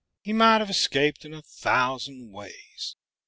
[0.23, 2.95] "He might have escaped in a thousand ways.